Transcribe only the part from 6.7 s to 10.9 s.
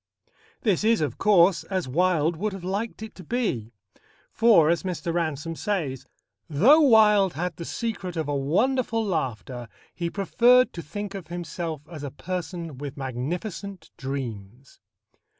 Wilde had the secret of a wonderful laughter, he preferred to